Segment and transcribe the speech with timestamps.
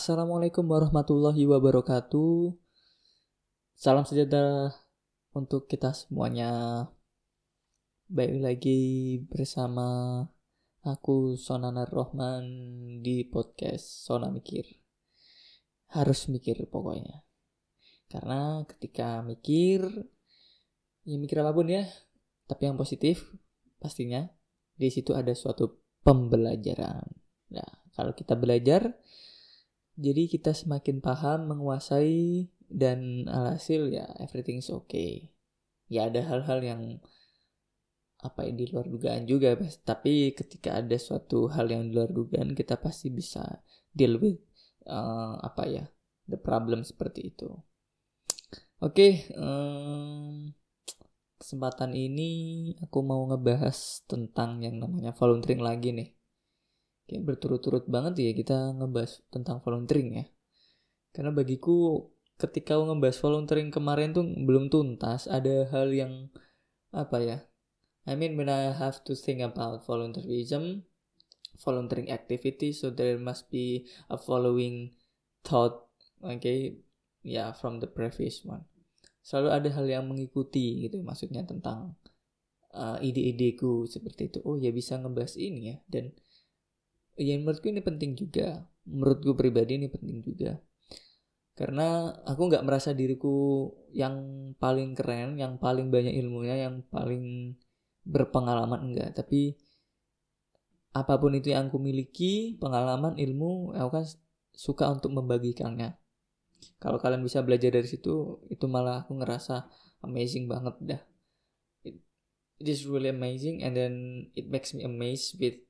[0.00, 2.56] Assalamualaikum warahmatullahi wabarakatuh.
[3.76, 4.72] Salam sejahtera
[5.36, 6.88] untuk kita semuanya.
[8.08, 8.80] Baik lagi
[9.28, 10.24] bersama
[10.80, 12.48] aku Sonana Rohman
[13.04, 14.64] di podcast Sona Mikir.
[15.92, 17.20] Harus mikir pokoknya.
[18.08, 19.84] Karena ketika mikir,
[21.04, 21.84] ya mikir apa pun ya,
[22.48, 23.36] tapi yang positif
[23.76, 24.24] pastinya
[24.80, 27.04] di situ ada suatu pembelajaran.
[27.52, 28.96] Nah, kalau kita belajar,
[30.00, 35.28] jadi kita semakin paham, menguasai, dan alhasil ya everything's okay.
[35.90, 36.82] Ya ada hal-hal yang
[38.20, 42.52] apa ya di luar dugaan juga, tapi ketika ada suatu hal yang di luar dugaan
[42.56, 44.40] kita pasti bisa deal with
[44.88, 45.84] uh, apa ya
[46.28, 47.48] the problem seperti itu.
[48.80, 50.52] Oke, okay, um,
[51.40, 52.30] kesempatan ini
[52.80, 56.19] aku mau ngebahas tentang yang namanya volunteering lagi nih
[57.10, 60.24] kayak berturut-turut banget ya kita ngebahas tentang volunteering ya.
[61.10, 62.06] Karena bagiku
[62.38, 66.30] ketika ngebahas volunteering kemarin tuh belum tuntas, ada hal yang
[66.94, 67.38] apa ya?
[68.06, 70.86] I mean when I have to think about volunteerism,
[71.58, 74.94] volunteering activity, so there must be a following
[75.42, 75.90] thought,
[76.22, 76.78] okay,
[77.26, 78.70] ya yeah, from the previous one.
[79.20, 81.98] Selalu ada hal yang mengikuti gitu, maksudnya tentang
[82.72, 84.38] uh, ide-ideku seperti itu.
[84.46, 86.14] Oh ya bisa ngebahas ini ya dan
[87.20, 88.64] ya menurutku ini penting juga.
[88.88, 90.56] Menurutku pribadi ini penting juga.
[91.52, 94.16] Karena aku nggak merasa diriku yang
[94.56, 97.54] paling keren yang paling banyak ilmunya yang paling
[98.08, 99.12] berpengalaman enggak.
[99.12, 99.52] Tapi
[100.96, 104.04] apa pun itu yang aku miliki pengalaman ilmu aku kan
[104.56, 106.00] suka untuk membagikannya.
[106.80, 109.68] Kalau kalian bisa belajar dari situ itu malah aku ngerasa
[110.00, 111.02] amazing banget dah.
[111.84, 112.00] It,
[112.56, 113.94] it is really amazing and then
[114.32, 115.60] it makes me amazed with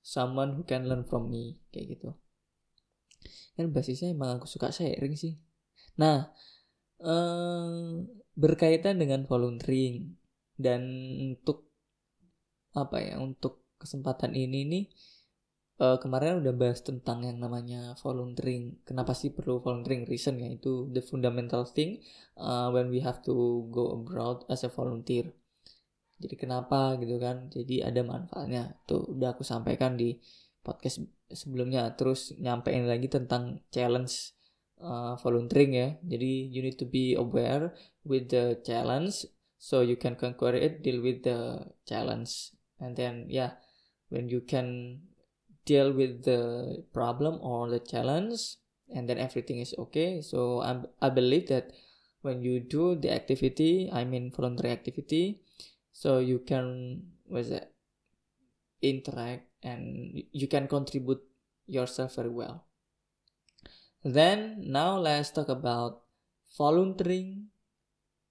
[0.00, 2.14] someone who can learn from me kayak gitu
[3.58, 5.34] kan basisnya emang aku suka sharing sih
[5.98, 6.30] nah
[7.02, 7.92] eh,
[8.38, 10.14] berkaitan dengan volunteering
[10.54, 10.82] dan
[11.18, 11.70] untuk
[12.74, 14.84] apa ya untuk kesempatan ini nih
[15.78, 18.82] uh, kemarin udah bahas tentang yang namanya volunteering.
[18.82, 20.04] Kenapa sih perlu volunteering?
[20.04, 22.02] Reason ya itu the fundamental thing
[22.36, 25.30] uh, when we have to go abroad as a volunteer
[26.18, 27.46] jadi kenapa gitu kan?
[27.48, 28.74] Jadi ada manfaatnya.
[28.90, 30.18] Tuh udah aku sampaikan di
[30.66, 31.94] podcast sebelumnya.
[31.94, 34.34] Terus nyampein lagi tentang challenge
[34.82, 35.88] uh, volunteering ya.
[36.02, 37.70] Jadi you need to be aware
[38.02, 42.50] with the challenge so you can conquer it deal with the challenge.
[42.82, 43.58] And then yeah
[44.10, 44.98] when you can
[45.62, 48.58] deal with the problem or the challenge
[48.90, 50.18] and then everything is okay.
[50.18, 51.70] So I, I believe that
[52.22, 55.46] when you do the activity I mean voluntary activity
[55.98, 57.74] so you can was it?
[58.80, 61.18] Interact and you can contribute
[61.66, 62.70] yourself very well.
[64.04, 66.06] Then now let's talk about
[66.56, 67.50] volunteering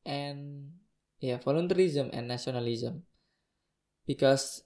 [0.06, 0.72] and
[1.20, 3.04] yeah volunteerism and nationalism.
[4.08, 4.64] Because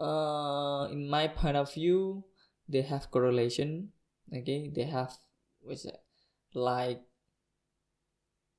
[0.00, 2.24] uh, in my point of view
[2.68, 3.94] they have correlation
[4.34, 4.66] okay?
[4.74, 5.14] They have
[5.62, 6.02] what's it?
[6.54, 7.06] Like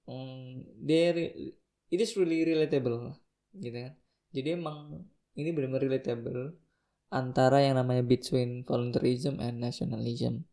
[0.07, 1.58] um, they
[1.89, 3.17] it is really relatable
[3.57, 3.93] gitu kan.
[4.29, 6.53] Jadi emang ini benar-benar relatable
[7.09, 10.45] antara yang namanya between volunteerism and nationalism.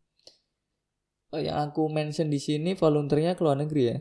[1.29, 3.97] Oh yang aku mention di sini volunteernya ke luar negeri ya.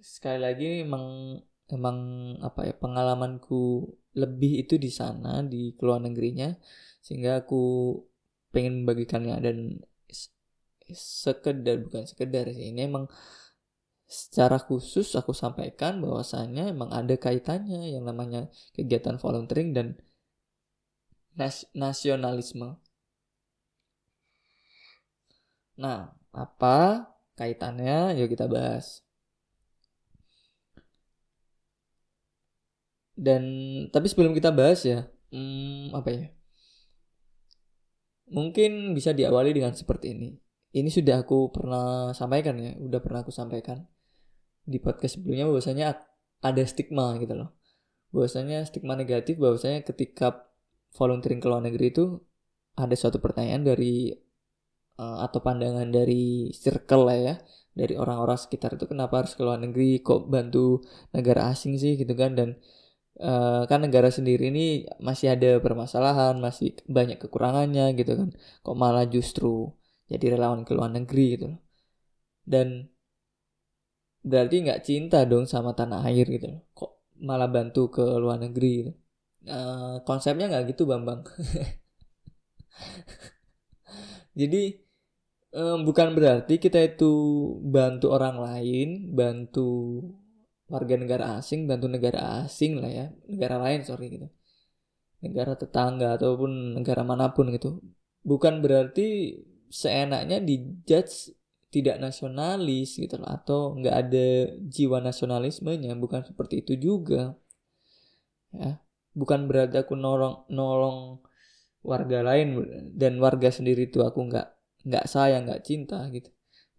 [0.00, 1.38] Sekali lagi emang
[1.68, 1.98] emang
[2.40, 6.52] apa ya pengalamanku lebih itu di sana di luar negerinya
[7.04, 7.60] sehingga aku
[8.54, 9.36] pengen membagikannya.
[9.44, 9.82] Dan
[10.92, 13.08] sekedar bukan sekedar sih ini emang
[14.12, 19.86] secara khusus aku sampaikan bahwasanya emang ada kaitannya yang namanya kegiatan volunteering dan
[21.32, 22.76] nas nasionalisme.
[25.80, 27.08] Nah, apa
[27.40, 28.20] kaitannya?
[28.20, 29.00] Yuk kita bahas.
[33.16, 33.42] Dan
[33.92, 36.24] tapi sebelum kita bahas ya, hmm, apa ya?
[38.32, 40.28] Mungkin bisa diawali dengan seperti ini.
[40.72, 43.84] Ini sudah aku pernah sampaikan ya, udah pernah aku sampaikan
[44.62, 45.86] di podcast sebelumnya bahwasanya
[46.42, 47.50] ada stigma gitu loh.
[48.14, 50.48] Bahwasanya stigma negatif bahwasanya ketika
[50.94, 52.20] volunteering ke luar negeri itu
[52.76, 54.12] ada suatu pertanyaan dari
[55.00, 57.34] uh, atau pandangan dari circle lah ya
[57.72, 60.84] dari orang-orang sekitar itu kenapa harus ke luar negeri kok bantu
[61.16, 62.36] negara asing sih gitu kan.
[62.36, 62.60] Dan
[63.22, 68.28] uh, kan negara sendiri ini masih ada permasalahan masih banyak kekurangannya gitu kan.
[68.64, 69.72] Kok malah justru
[70.12, 71.48] jadi relawan ke luar negeri gitu
[72.46, 72.90] dan
[74.22, 78.92] berarti nggak cinta dong sama tanah air gitu kok malah bantu ke luar negeri gitu.
[79.50, 81.22] uh, konsepnya nggak gitu bambang
[84.40, 84.82] jadi
[85.52, 87.12] um, bukan berarti kita itu
[87.62, 90.00] bantu orang lain, bantu
[90.72, 94.28] warga negara asing, bantu negara asing lah ya, negara lain sorry gitu,
[95.20, 97.78] negara tetangga ataupun negara mana pun gitu.
[98.24, 99.36] Bukan berarti
[99.68, 101.36] seenaknya dijudge
[101.74, 104.26] tidak nasionalis gitu loh atau nggak ada
[104.74, 107.22] jiwa nasionalismenya bukan seperti itu juga.
[108.52, 108.70] Ya
[109.20, 110.98] bukan berarti aku nolong nolong
[111.90, 112.48] warga lain
[113.00, 114.46] dan warga sendiri itu aku nggak
[114.88, 116.30] nggak sayang nggak cinta gitu.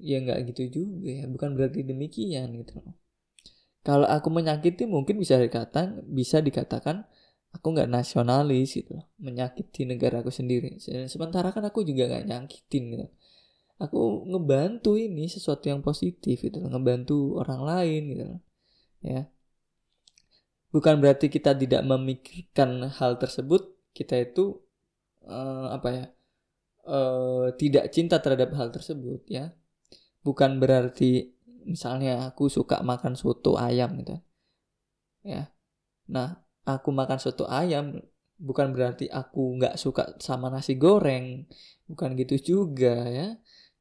[0.09, 2.73] Ya nggak gitu juga ya bukan berarti demikian gitu
[3.83, 7.03] kalau aku menyakiti mungkin bisa dikatakan bisa dikatakan
[7.55, 10.79] aku nggak nasionalis gitu menyakiti negara aku sendiri.
[11.13, 13.05] Sementara kan aku juga nggak nyakitin gitu
[13.83, 18.25] aku ngebantu ini sesuatu yang positif gitu ngebantu orang lain gitu
[19.03, 19.27] ya.
[20.71, 24.57] Bukan berarti kita tidak memikirkan hal tersebut kita itu
[25.27, 26.05] uh, apa ya
[26.87, 29.51] uh, tidak cinta terhadap hal tersebut ya.
[30.23, 31.35] Bukan berarti
[31.67, 34.15] misalnya aku suka makan soto ayam gitu
[35.27, 35.51] ya.
[36.07, 37.99] Nah aku makan soto ayam
[38.39, 41.45] bukan berarti aku nggak suka sama nasi goreng
[41.87, 43.27] bukan gitu juga ya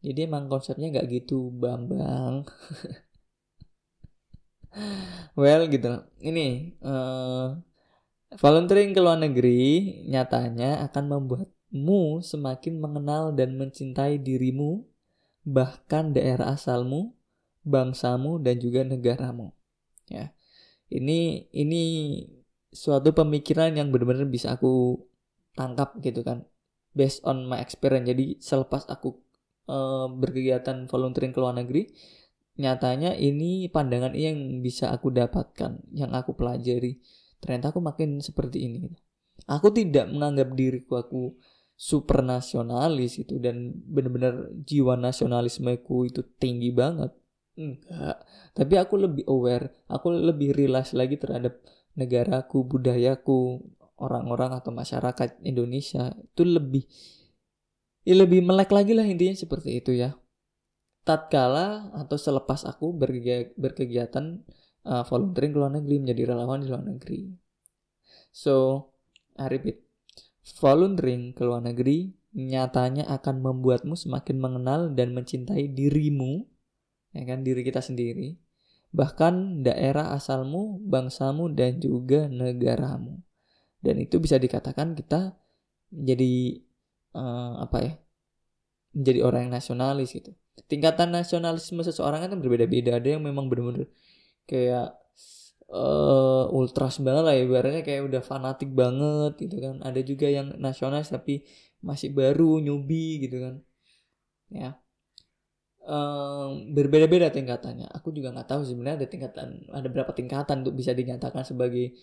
[0.02, 2.44] jadi emang konsepnya nggak gitu bambang
[5.40, 7.56] well gitu ini uh,
[8.36, 14.84] volunteering ke luar negeri nyatanya akan membuat mu semakin mengenal dan mencintai dirimu,
[15.42, 17.16] bahkan daerah asalmu,
[17.64, 19.56] bangsamu dan juga negaramu.
[20.12, 20.36] Ya.
[20.92, 21.82] Ini ini
[22.68, 25.00] suatu pemikiran yang benar-benar bisa aku
[25.56, 26.44] tangkap gitu kan.
[26.92, 28.04] Based on my experience.
[28.04, 29.21] Jadi selepas aku
[29.68, 31.90] uh, berkegiatan volunteering ke luar negeri,
[32.58, 37.02] nyatanya ini pandangan yang bisa aku dapatkan, yang aku pelajari.
[37.42, 38.86] Ternyata aku makin seperti ini.
[39.50, 41.34] Aku tidak menganggap diriku aku
[41.82, 47.10] super nasionalis itu dan benar-benar jiwa nasionalismeku itu tinggi banget
[47.58, 48.22] enggak
[48.54, 51.58] tapi aku lebih aware aku lebih realize lagi terhadap
[51.98, 53.66] negaraku budayaku
[53.98, 56.86] orang-orang atau masyarakat Indonesia itu lebih
[58.02, 60.14] ya lebih melek lagi lah intinya seperti itu ya
[61.02, 62.94] tatkala atau selepas aku
[63.58, 64.42] berkegiatan
[64.86, 67.34] uh, volunteering ke luar negeri menjadi relawan di luar negeri
[68.30, 68.86] so
[69.34, 69.92] I repeat
[70.42, 76.42] Volunteering ke luar negeri nyatanya akan membuatmu semakin mengenal dan mencintai dirimu,
[77.14, 78.34] ya kan, diri kita sendiri,
[78.90, 83.22] bahkan daerah asalmu, bangsamu, dan juga negaramu.
[83.78, 85.38] Dan itu bisa dikatakan kita
[85.94, 86.58] menjadi
[87.16, 87.92] uh, apa ya,
[88.96, 90.32] menjadi orang yang nasionalis gitu.
[90.68, 93.00] Tingkatan nasionalisme seseorang kan berbeda-beda.
[93.00, 93.88] Ada yang memang benar-benar
[94.44, 95.02] kayak
[95.72, 100.52] uh, ultras banget lah ya ibaratnya kayak udah fanatik banget gitu kan ada juga yang
[100.60, 101.42] nasionalis tapi
[101.82, 103.54] masih baru newbie gitu kan
[104.52, 104.70] ya
[105.88, 110.92] um, berbeda-beda tingkatannya aku juga nggak tahu sebenarnya ada tingkatan ada berapa tingkatan untuk bisa
[110.92, 111.96] dinyatakan sebagai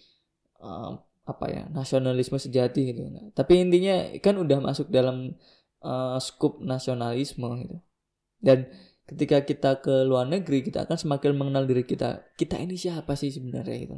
[0.59, 3.01] um, apa ya nasionalisme sejati gitu.
[3.37, 5.37] Tapi intinya kan udah masuk dalam
[5.85, 7.77] uh, skup nasionalisme gitu.
[8.41, 8.65] Dan
[9.05, 12.25] ketika kita ke luar negeri kita akan semakin mengenal diri kita.
[12.33, 13.97] Kita ini siapa sih sebenarnya itu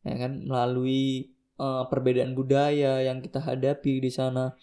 [0.00, 4.56] ya kan melalui uh, perbedaan budaya yang kita hadapi di sana.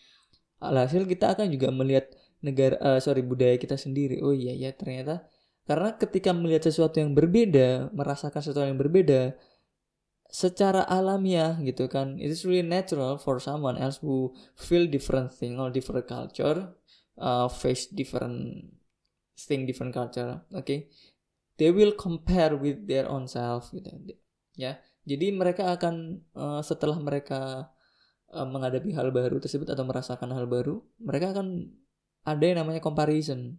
[0.58, 2.10] Alhasil kita akan juga melihat
[2.42, 4.22] negara uh, sorry budaya kita sendiri.
[4.26, 5.30] Oh iya ya ternyata.
[5.68, 9.36] Karena ketika melihat sesuatu yang berbeda merasakan sesuatu yang berbeda
[10.28, 15.56] secara alamiah gitu kan it is really natural for someone else who feel different thing
[15.56, 16.76] or different culture
[17.18, 18.68] uh, face different
[19.40, 20.92] seeing different culture oke okay?
[21.58, 23.90] they will compare with their own self gitu
[24.58, 24.78] ya.
[25.08, 27.72] Jadi mereka akan uh, setelah mereka
[28.34, 31.72] uh, menghadapi hal baru tersebut atau merasakan hal baru mereka akan
[32.28, 33.56] ada yang namanya comparison.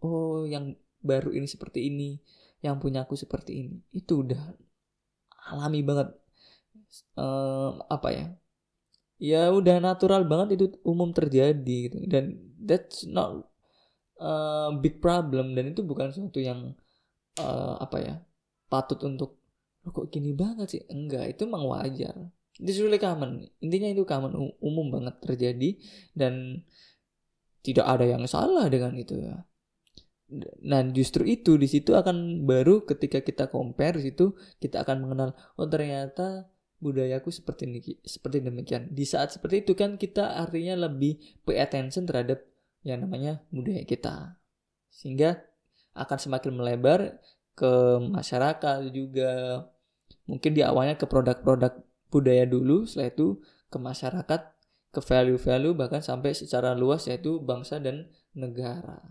[0.00, 2.16] Oh yang baru ini seperti ini
[2.64, 3.76] yang punya aku seperti ini.
[3.92, 4.40] Itu udah
[5.50, 6.08] alami banget.
[7.18, 8.26] Uh, apa ya?
[9.20, 11.98] Ya udah natural banget itu umum terjadi gitu.
[12.08, 13.50] Dan that's not
[14.22, 15.52] uh, big problem.
[15.52, 16.72] Dan itu bukan sesuatu yang
[17.42, 18.14] uh, apa ya
[18.70, 19.42] patut untuk
[19.84, 20.82] oh, kok gini banget sih?
[20.88, 22.14] Enggak itu emang wajar.
[22.56, 23.44] Itu really common.
[23.60, 25.70] Intinya itu common umum banget terjadi.
[26.16, 26.64] Dan
[27.60, 29.44] tidak ada yang salah dengan itu ya
[30.62, 34.30] Nah, justru itu di situ akan baru ketika kita compare di situ
[34.62, 36.46] kita akan mengenal oh ternyata
[36.78, 38.94] budayaku seperti ini seperti demikian.
[38.94, 42.46] Di saat seperti itu kan kita artinya lebih pay attention terhadap
[42.86, 44.38] yang namanya budaya kita.
[44.94, 45.42] Sehingga
[45.98, 47.18] akan semakin melebar
[47.58, 49.66] ke masyarakat juga.
[50.30, 53.28] Mungkin di awalnya ke produk-produk budaya dulu, setelah itu
[53.66, 54.40] ke masyarakat,
[54.94, 59.02] ke value-value bahkan sampai secara luas yaitu bangsa dan negara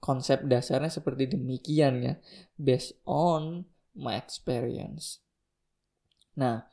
[0.00, 2.14] konsep dasarnya seperti demikian ya
[2.56, 5.20] based on my experience.
[6.34, 6.64] Nah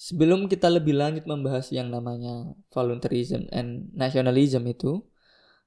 [0.00, 5.04] sebelum kita lebih lanjut membahas yang namanya voluntarism and nationalism itu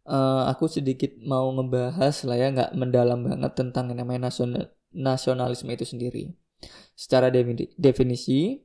[0.09, 5.69] uh, aku sedikit mau ngebahas lah ya nggak mendalam banget tentang yang namanya nasional nasionalisme
[5.73, 6.23] itu sendiri.
[6.93, 7.33] Secara
[7.77, 8.61] definisi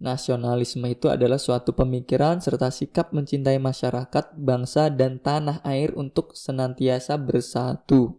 [0.00, 7.20] Nasionalisme itu adalah suatu pemikiran serta sikap mencintai masyarakat, bangsa, dan tanah air untuk senantiasa
[7.20, 8.16] bersatu.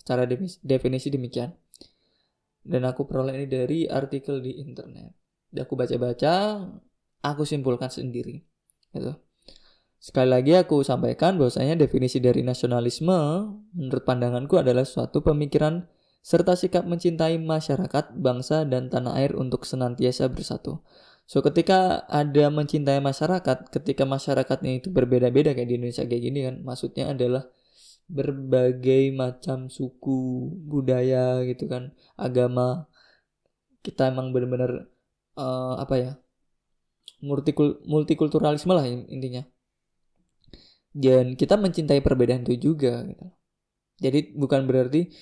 [0.00, 0.24] Secara
[0.64, 1.52] definisi demikian.
[2.64, 5.12] Dan aku peroleh ini dari artikel di internet.
[5.52, 6.64] Dan aku baca-baca,
[7.20, 8.40] aku simpulkan sendiri.
[8.88, 9.12] Gitu.
[10.00, 13.12] Sekali lagi aku sampaikan bahwasanya definisi dari nasionalisme
[13.76, 15.84] menurut pandanganku adalah suatu pemikiran
[16.24, 20.80] serta sikap mencintai masyarakat, bangsa, dan tanah air untuk senantiasa bersatu.
[21.30, 26.56] So ketika ada mencintai masyarakat, ketika masyarakatnya itu berbeda-beda kayak di Indonesia kayak gini kan,
[26.66, 27.46] maksudnya adalah
[28.10, 32.90] berbagai macam suku, budaya gitu kan, agama.
[33.78, 34.90] Kita emang benar-benar
[35.38, 36.12] uh, apa ya?
[37.22, 39.46] Multikul multikulturalisme lah intinya.
[40.90, 43.30] Dan kita mencintai perbedaan itu juga gitu.
[44.02, 45.14] Jadi bukan berarti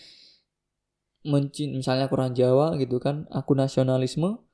[1.69, 4.48] misalnya kurang Jawa gitu kan, aku nasionalisme,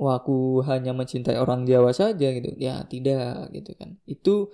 [0.00, 2.52] wah aku hanya mencintai orang Jawa saja gitu.
[2.58, 3.98] Ya tidak gitu kan.
[4.08, 4.52] Itu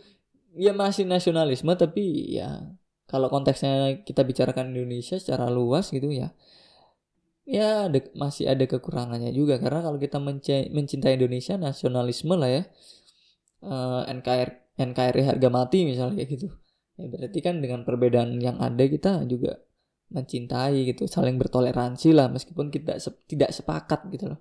[0.57, 2.75] ya masih nasionalisme tapi ya
[3.09, 6.35] kalau konteksnya kita bicarakan Indonesia secara luas gitu ya
[7.49, 9.57] ya ada, masih ada kekurangannya juga.
[9.63, 10.21] Karena kalau kita
[10.73, 12.63] mencintai Indonesia nasionalisme lah ya
[13.65, 16.53] uh, eh, NKR NKRI harga mati misalnya gitu.
[16.99, 19.63] Ya berarti kan dengan perbedaan yang ada kita juga
[20.09, 24.41] mencintai gitu saling bertoleransi lah meskipun kita se tidak sepakat gitu loh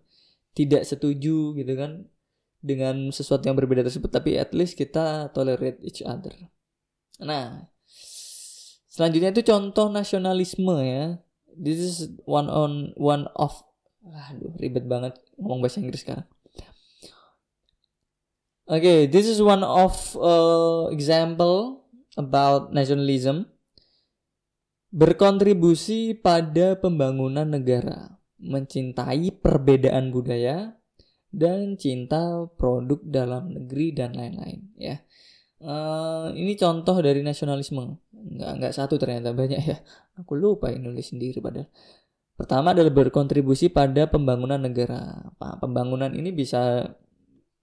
[0.58, 2.10] tidak setuju gitu kan
[2.58, 6.34] dengan sesuatu yang berbeda tersebut tapi at least kita tolerate each other.
[7.22, 7.70] Nah,
[8.90, 11.22] selanjutnya itu contoh nasionalisme ya.
[11.54, 11.96] This is
[12.26, 13.54] one on one of
[14.08, 16.26] aduh ribet banget ngomong bahasa Inggris sekarang.
[18.68, 21.88] Oke, okay, this is one of uh, example
[22.20, 23.48] about nationalism
[24.92, 30.78] berkontribusi pada pembangunan negara mencintai perbedaan budaya
[31.34, 35.02] dan cinta produk dalam negeri dan lain-lain ya.
[35.58, 37.98] Uh, ini contoh dari nasionalisme.
[38.14, 39.78] Nggak nggak satu ternyata banyak ya.
[40.22, 41.70] Aku lupa yang nulis sendiri padahal.
[42.38, 45.34] Pertama adalah berkontribusi pada pembangunan negara.
[45.38, 46.86] Pembangunan ini bisa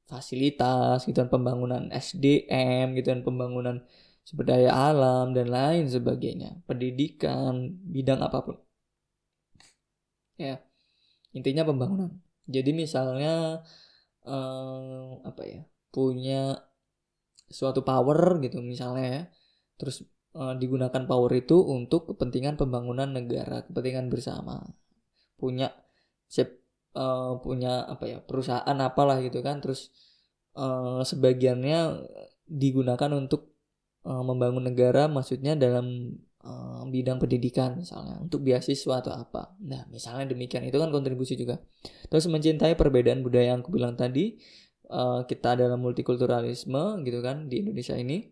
[0.04, 3.76] fasilitas gitu kan pembangunan SDM gitu kan pembangunan
[4.24, 8.56] sumber daya alam dan lain sebagainya pendidikan bidang apa pun
[10.38, 10.60] ya
[11.36, 12.10] intinya pembangunan.
[12.46, 13.62] Jadi misalnya
[14.26, 15.60] eh, apa ya
[15.94, 16.58] punya
[17.58, 19.22] suatu power gitu misalnya ya
[19.78, 19.96] terus
[20.38, 24.62] eh, digunakan power itu untuk kepentingan pembangunan negara kepentingan bersama.
[25.40, 25.72] Punya
[26.28, 26.48] sep,
[26.96, 29.90] eh, punya apa ya perusahaan apalah gitu kan terus
[30.56, 31.78] eh, sebagiannya
[32.48, 33.40] digunakan untuk
[34.06, 35.86] eh, membangun negara maksudnya dalam
[36.44, 39.56] um, bidang pendidikan misalnya untuk beasiswa atau apa.
[39.64, 41.58] Nah, misalnya demikian itu kan kontribusi juga.
[42.12, 44.36] Terus mencintai perbedaan budaya yang aku bilang tadi,
[44.92, 48.28] uh, kita adalah multikulturalisme gitu kan di Indonesia ini.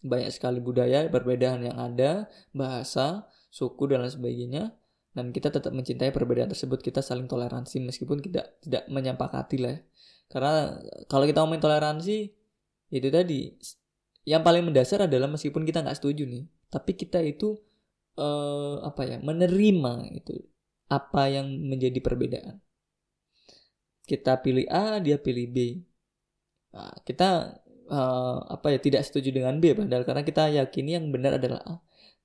[0.00, 4.64] Banyak sekali budaya, perbedaan yang ada, bahasa, suku dan lain sebagainya.
[5.12, 9.76] Dan kita tetap mencintai perbedaan tersebut, kita saling toleransi meskipun tidak tidak menyepakati lah.
[9.76, 9.80] Ya.
[10.30, 10.54] Karena
[11.10, 12.16] kalau kita ngomongin toleransi,
[12.94, 13.50] itu tadi
[14.24, 17.58] yang paling mendasar adalah meskipun kita nggak setuju nih tapi kita itu
[18.16, 20.38] uh, apa ya menerima itu
[20.90, 22.58] apa yang menjadi perbedaan.
[24.06, 25.56] Kita pilih A dia pilih B.
[26.74, 31.38] Nah, kita uh, apa ya tidak setuju dengan B padahal karena kita yakini yang benar
[31.38, 31.74] adalah A.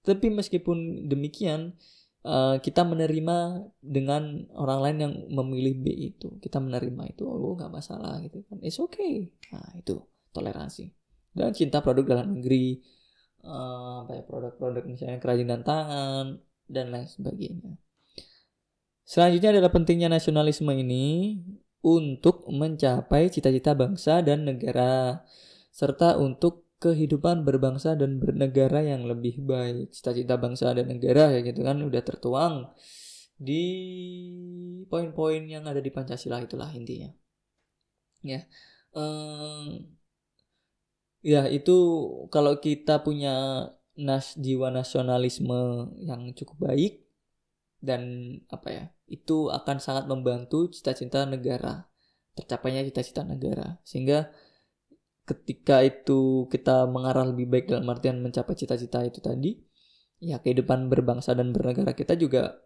[0.01, 1.77] Tapi meskipun demikian
[2.25, 6.37] uh, kita menerima dengan orang lain yang memilih B itu.
[6.41, 8.57] Kita menerima itu oh nggak masalah gitu kan.
[8.65, 9.29] It's okay.
[9.53, 10.01] Nah itu
[10.33, 10.89] toleransi.
[11.35, 12.81] Dan cinta produk dalam negeri
[13.45, 17.77] uh, apa ya produk-produk misalnya kerajinan tangan dan lain sebagainya.
[19.05, 21.37] Selanjutnya adalah pentingnya nasionalisme ini
[21.85, 25.21] untuk mencapai cita-cita bangsa dan negara
[25.69, 29.93] serta untuk kehidupan berbangsa dan bernegara yang lebih baik.
[29.93, 32.73] Cita-cita bangsa dan negara ya gitu kan udah tertuang
[33.37, 33.65] di
[34.89, 37.13] poin-poin yang ada di Pancasila itulah intinya.
[38.25, 38.49] Ya.
[38.95, 39.94] Um,
[41.25, 41.74] ya itu
[42.29, 43.65] kalau kita punya
[43.98, 46.94] nas jiwa nasionalisme yang cukup baik
[47.82, 48.01] dan
[48.53, 51.89] apa ya itu akan sangat membantu cita-cita negara
[52.36, 53.79] tercapainya cita-cita negara.
[53.88, 54.29] Sehingga
[55.25, 59.58] ketika itu kita mengarah lebih baik dalam artian mencapai cita-cita itu tadi
[60.22, 62.62] ya kehidupan berbangsa dan bernegara kita juga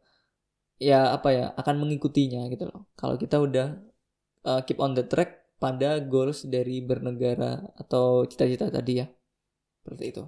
[0.76, 2.90] ya apa ya akan mengikutinya gitu loh.
[3.00, 3.80] Kalau kita udah
[4.44, 9.08] uh, keep on the track pada goals dari bernegara atau cita-cita tadi ya.
[9.84, 10.24] Seperti itu.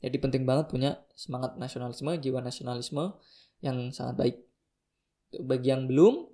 [0.00, 3.20] Jadi penting banget punya semangat nasionalisme jiwa nasionalisme
[3.60, 4.36] yang sangat baik.
[5.44, 6.26] Bagi yang belum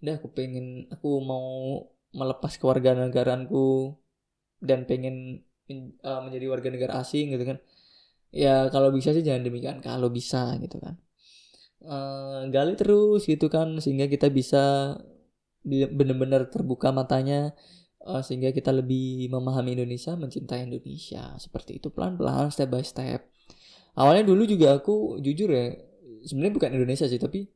[0.00, 3.98] udah aku pengen aku mau melepas kewarganegaraanku
[4.62, 5.44] dan pengen
[6.06, 7.58] uh, menjadi warga negara asing gitu kan.
[8.30, 9.82] Ya kalau bisa sih jangan demikian.
[9.82, 10.94] Kalau bisa gitu kan.
[11.82, 14.94] Uh, gali terus gitu kan sehingga kita bisa
[15.66, 17.52] benar-benar terbuka matanya
[18.06, 21.36] uh, sehingga kita lebih memahami Indonesia mencintai Indonesia.
[21.36, 23.28] Seperti itu pelan-pelan step by step.
[23.98, 25.74] Awalnya dulu juga aku jujur ya
[26.24, 27.48] sebenarnya bukan Indonesia sih tapi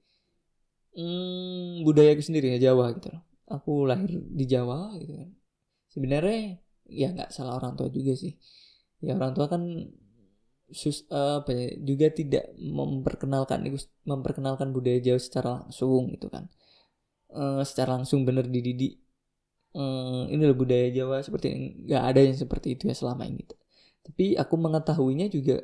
[0.99, 3.23] hmm, budaya aku sendiri ya Jawa gitu loh.
[3.49, 5.31] Aku lahir di Jawa gitu kan.
[5.89, 8.35] Sebenarnya ya nggak salah orang tua juga sih.
[9.05, 9.63] Ya orang tua kan
[10.73, 13.63] sus apa ya juga tidak memperkenalkan
[14.09, 16.51] memperkenalkan budaya Jawa secara langsung gitu kan.
[17.35, 19.04] Uh, secara langsung bener dididik
[19.75, 21.69] uh, ini loh budaya Jawa seperti ini.
[21.91, 23.45] Nggak ada yang seperti itu ya selama ini.
[24.05, 25.61] Tapi aku mengetahuinya juga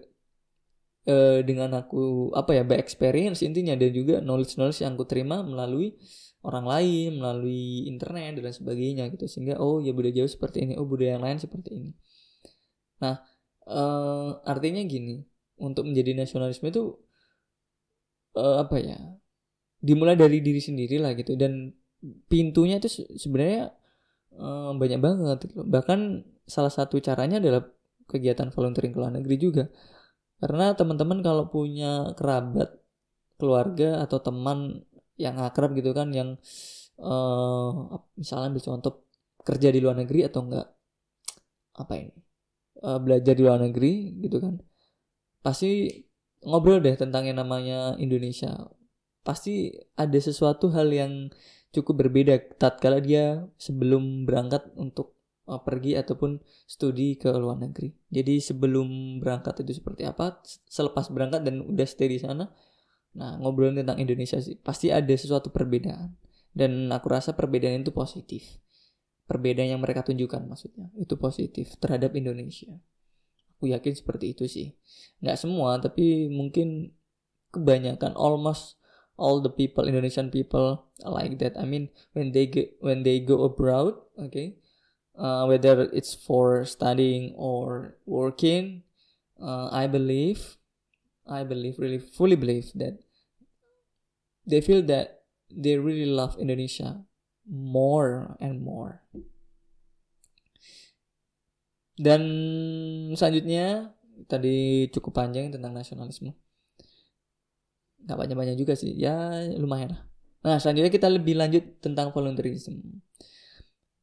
[1.07, 3.79] uh, dengan aku apa ya by experience intinya.
[3.79, 5.97] Dan juga knowledge knowledge yang aku terima melalui
[6.41, 9.31] orang lain melalui internet dan sebagainya gitu.
[9.31, 10.75] Sehingga oh ya budaya Jawa seperti ini.
[10.77, 11.91] Oh budaya yang lain seperti ini.
[13.01, 13.23] Nah
[13.71, 15.25] uh, artinya gini.
[15.61, 16.97] Untuk menjadi nasionalisme itu
[18.33, 18.97] uh, apa ya
[19.77, 21.37] dimulai dari diri sendiri lah gitu.
[21.37, 21.77] Dan
[22.33, 22.89] pintunya itu
[23.21, 23.77] sebenarnya
[24.37, 25.63] uh, banyak banget gitu.
[25.67, 27.63] bahkan salah satu caranya adalah
[28.07, 29.65] kegiatan volunteering ke luar negeri juga
[30.41, 32.81] karena teman-teman kalau punya kerabat
[33.41, 34.85] keluarga atau teman
[35.21, 36.37] yang akrab gitu kan yang
[37.01, 37.71] uh,
[38.17, 38.93] misalnya ambil contoh
[39.45, 40.67] kerja di luar negeri atau enggak
[41.77, 42.17] apa ini
[42.85, 44.61] uh, belajar di luar negeri gitu kan
[45.41, 45.89] pasti
[46.45, 48.69] ngobrol deh tentang yang namanya Indonesia
[49.21, 51.13] pasti ada sesuatu hal yang
[51.71, 55.15] cukup berbeda tatkala dia sebelum berangkat untuk
[55.47, 57.95] uh, pergi ataupun studi ke luar negeri.
[58.11, 62.51] Jadi sebelum berangkat itu seperti apa, selepas berangkat dan udah stay di sana,
[63.11, 66.15] Nah, ngobrolin tentang Indonesia sih, pasti ada sesuatu perbedaan.
[66.51, 68.59] Dan aku rasa perbedaan itu positif.
[69.27, 72.75] Perbedaan yang mereka tunjukkan maksudnya, itu positif terhadap Indonesia.
[73.59, 74.75] Aku yakin seperti itu sih.
[75.23, 76.91] Nggak semua, tapi mungkin
[77.55, 78.80] kebanyakan, almost
[79.21, 81.61] all the people, Indonesian people like that.
[81.61, 84.57] I mean, when they get, when they go abroad, okay,
[85.13, 88.89] uh, whether it's for studying or working,
[89.37, 90.57] uh, I believe
[91.31, 92.99] I believe, really fully believe that
[94.43, 97.07] they feel that they really love Indonesia
[97.47, 99.07] more and more.
[101.95, 102.23] Dan
[103.15, 103.95] selanjutnya
[104.27, 106.35] tadi cukup panjang tentang nasionalisme.
[108.07, 110.03] Gak banyak-banyak juga sih, ya lumayan lah.
[110.41, 112.81] Nah selanjutnya kita lebih lanjut tentang volunteerism.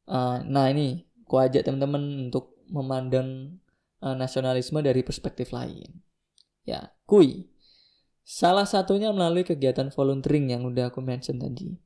[0.08, 3.58] Uh, nah ini, ku ajak teman-teman untuk memandang
[4.00, 6.00] uh, nasionalisme dari perspektif lain.
[6.64, 7.48] Ya, kui.
[8.28, 11.80] Salah satunya melalui kegiatan volunteering yang udah aku mention tadi.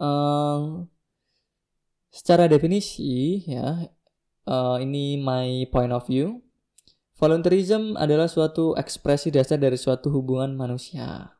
[0.00, 0.84] Uh,
[2.08, 3.84] secara definisi ya,
[4.48, 6.40] uh, ini my point of view.
[7.16, 11.32] Volunteerism adalah suatu ekspresi dasar dari suatu hubungan manusia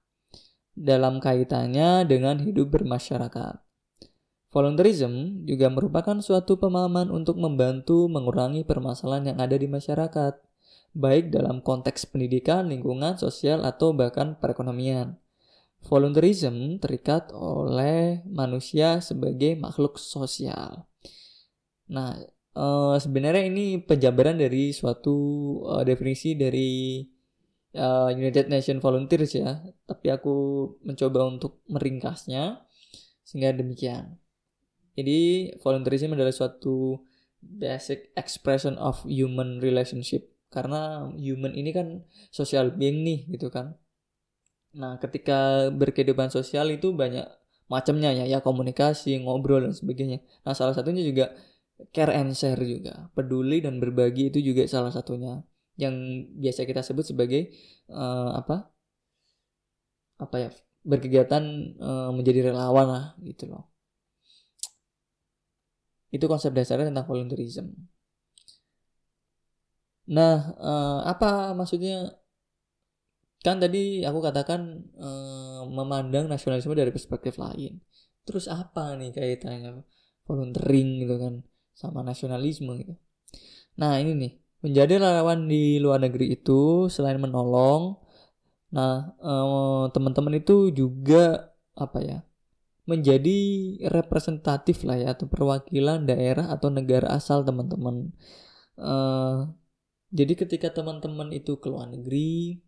[0.73, 3.61] dalam kaitannya dengan hidup bermasyarakat.
[4.49, 10.41] Volunteerism juga merupakan suatu pemahaman untuk membantu mengurangi permasalahan yang ada di masyarakat
[10.97, 15.21] baik dalam konteks pendidikan, lingkungan, sosial, atau bahkan perekonomian.
[15.85, 20.89] Volunteerism terikat oleh manusia sebagai makhluk sosial.
[21.93, 22.17] Nah,
[22.57, 25.17] uh, sebenarnya ini penjabaran dari suatu
[25.69, 27.05] uh, definisi dari
[27.77, 30.35] uh, United Nations Volunteers ya, tapi aku
[30.83, 32.65] mencoba untuk meringkasnya
[33.23, 34.17] sehingga demikian.
[34.97, 37.05] Jadi, volunteerism adalah suatu
[37.45, 40.33] basic expression of human relationship.
[40.49, 43.77] Karena human ini kan social being nih gitu kan.
[44.77, 47.27] Nah ketika berkehidupan sosial itu banyak
[47.67, 48.25] macamnya ya.
[48.25, 50.23] Ya komunikasi ngobrol dan sebagainya.
[50.47, 51.35] Nah salah satunya juga
[51.93, 53.13] care and share juga.
[53.13, 55.45] Peduli dan berbagi itu juga salah satunya.
[55.77, 55.97] Yang
[56.41, 57.53] biasa kita sebut sebagai
[57.93, 58.73] uh, apa?
[60.17, 60.51] Apa ya?
[60.87, 61.45] Berkegiatan
[61.83, 63.69] uh, menjadi relawan lah gitu loh.
[66.09, 67.77] Itu konsep dasarnya tentang volunteerism.
[70.09, 72.17] Nah uh, apa maksudnya?
[73.45, 77.79] Kan tadi aku katakan uh, memandang nasionalisme dari perspektif lain.
[78.27, 79.87] Terus apa nih kaitannya?
[80.27, 81.47] Volunteering gitu kan
[81.81, 82.95] sama nasionalisme gitu.
[83.81, 84.33] Nah ini nih.
[84.65, 87.83] Menjadi relawan di luar negeri itu selain menolong
[88.77, 92.19] nah eh, teman-teman itu juga apa ya
[92.91, 93.31] menjadi
[93.97, 97.97] representatif lah ya atau perwakilan daerah atau negara asal teman-teman.
[98.79, 99.37] Eh,
[100.19, 102.59] jadi ketika teman-teman itu ke luar negeri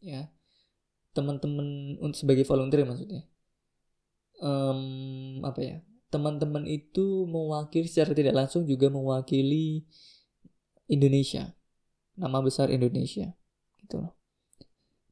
[0.00, 0.28] ya
[1.16, 1.66] teman-teman
[2.12, 3.24] sebagai volunteer maksudnya
[4.40, 5.76] um, apa ya
[6.10, 9.82] teman-teman itu mewakili secara tidak langsung juga mewakili
[10.86, 11.54] Indonesia.
[12.16, 13.34] Nama besar Indonesia
[13.82, 14.12] gitu loh.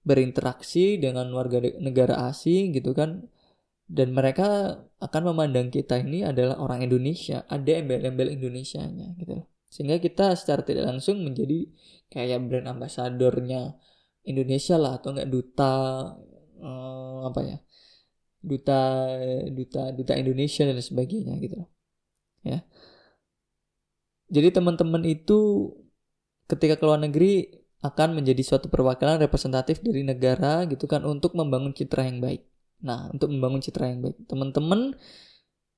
[0.05, 3.27] Berinteraksi dengan warga negara asing gitu kan.
[3.85, 9.47] Dan mereka akan memandang kita ini adalah orang Indonesia ada embel-embel Indonesianya gitu loh.
[9.69, 11.69] Sehingga kita secara tidak langsung menjadi
[12.09, 13.77] kayak brand ambasadornya
[14.25, 15.75] Indonesia lah atau enggak duta
[16.63, 17.59] eh, apa ya
[18.45, 19.09] duta
[19.49, 21.65] duta duta Indonesia dan sebagainya gitu
[22.45, 22.61] ya
[24.29, 25.73] jadi teman-teman itu
[26.49, 31.77] ketika ke luar negeri akan menjadi suatu perwakilan representatif dari negara gitu kan untuk membangun
[31.77, 32.41] citra yang baik.
[32.81, 34.97] Nah, untuk membangun citra yang baik, teman-teman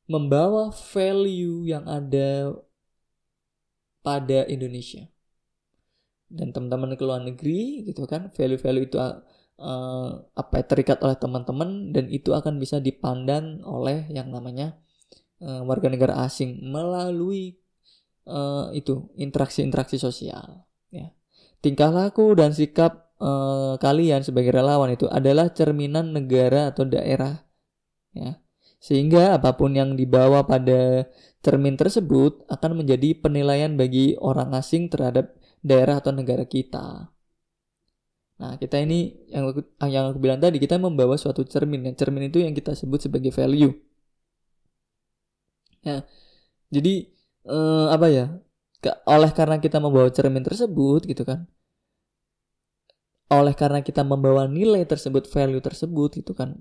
[0.07, 2.55] membawa value yang ada
[4.07, 5.11] pada Indonesia.
[6.31, 8.99] Dan teman-teman ke luar negeri gitu kan, value-value itu
[9.61, 14.77] uh, apa ya, terikat oleh teman-teman dan itu akan bisa dipandang oleh yang namanya
[15.40, 17.57] uh, warga negara asing melalui
[18.29, 21.12] uh, itu interaksi-interaksi sosial ya
[21.61, 27.45] tingkah laku dan sikap uh, kalian sebagai relawan itu adalah cerminan negara atau daerah
[28.12, 28.40] ya
[28.77, 31.09] sehingga apa pun yang dibawa pada
[31.40, 37.11] cermin tersebut akan menjadi penilaian bagi orang asing terhadap daerah atau negara kita.
[38.37, 41.88] Nah, kita ini yang aku, yang aku bilang tadi kita membawa suatu cermin.
[41.88, 43.72] Yang cermin itu yang kita sebut sebagai value.
[45.87, 46.05] Ya.
[46.68, 48.27] Jadi uh, apa ya
[49.07, 51.46] oleh karena kita membawa cermin tersebut gitu kan
[53.27, 56.55] oleh karena kita membawa nilai tersebut value tersebut gitu kan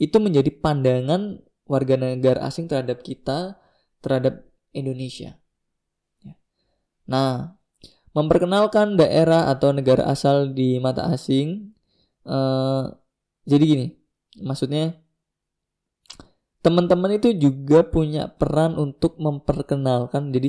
[0.00, 3.60] itu menjadi pandangan warga negara asing terhadap kita
[4.00, 5.36] terhadap Indonesia
[6.24, 6.34] ya.
[7.04, 7.60] nah
[8.16, 11.76] memperkenalkan daerah atau negara asal di mata asing
[12.24, 12.88] uh,
[13.44, 13.86] jadi gini
[14.40, 14.96] maksudnya
[16.64, 20.48] teman-teman itu juga punya peran untuk memperkenalkan jadi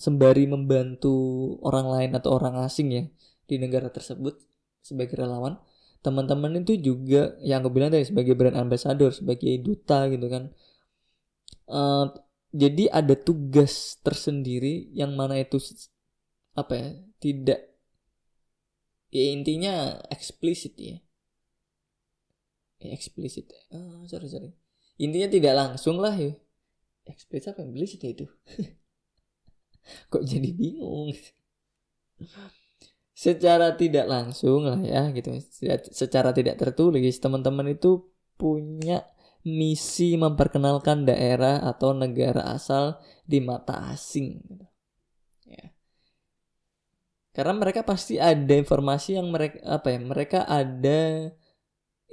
[0.00, 1.14] sembari membantu
[1.60, 3.04] orang lain atau orang asing ya
[3.44, 4.40] di negara tersebut
[4.80, 5.60] sebagai relawan
[6.04, 10.52] teman-teman itu juga yang aku bilang tadi sebagai brand ambassador sebagai duta gitu kan.
[11.64, 12.12] Uh,
[12.52, 15.56] jadi ada tugas tersendiri yang mana itu
[16.54, 17.60] apa ya tidak
[19.14, 20.98] ya intinya eksplisit ya,
[22.82, 23.50] ya eksplisit.
[23.70, 24.50] Uh, sorry sorry.
[24.98, 26.34] Intinya tidak langsung lah ya.
[27.06, 28.26] Eksplisit apa beli sih itu?
[30.10, 31.14] Kok jadi bingung?
[33.14, 35.30] Secara tidak langsung lah ya gitu.
[35.94, 39.06] Secara tidak tertulis teman-teman itu punya
[39.44, 44.66] misi memperkenalkan daerah atau negara asal di mata asing gitu.
[47.34, 51.34] Ya karena mereka pasti ada informasi yang mereka apa ya mereka ada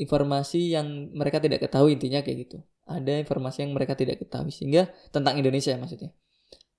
[0.02, 2.58] informasi yang mereka tidak ketahui intinya kayak gitu.
[2.90, 6.10] Ada informasi yang mereka tidak ketahui sehingga tentang Indonesia maksudnya.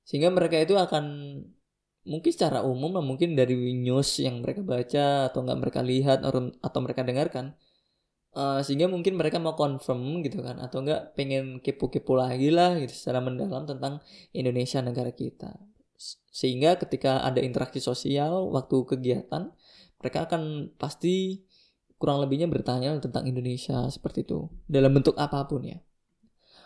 [0.03, 1.05] Sehingga mereka itu akan
[2.03, 6.19] mungkin secara umum mungkin dari news yang mereka baca atau nggak mereka lihat
[6.59, 7.55] atau mereka dengarkan
[8.35, 12.91] uh, sehingga mungkin mereka mau confirm gitu kan atau nggak pengen kepo-kepo lagi lah gitu
[12.91, 14.03] secara mendalam tentang
[14.35, 15.55] Indonesia negara kita
[16.33, 19.53] sehingga ketika ada interaksi sosial waktu kegiatan
[20.01, 21.45] mereka akan pasti
[22.01, 25.79] kurang lebihnya bertanya tentang Indonesia seperti itu dalam bentuk apa pun ya.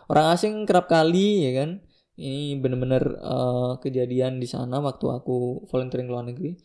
[0.09, 1.71] Orang asing kerap kali ya kan
[2.17, 6.57] ini benar-benar uh, kejadian di sana waktu aku volunteering luar negeri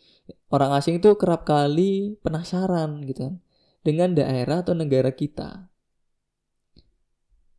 [0.47, 3.35] orang asing itu kerap kali penasaran gitu kan
[3.83, 5.67] dengan daerah atau negara kita.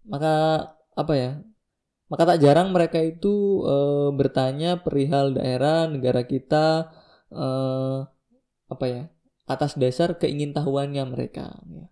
[0.08, 0.34] Maka
[0.96, 1.44] apa ya
[2.12, 6.92] maka tak jarang mereka itu uh, bertanya perihal daerah negara kita
[7.32, 8.04] uh,
[8.68, 9.02] apa ya
[9.48, 11.88] atas dasar keingintahuannya mereka ya.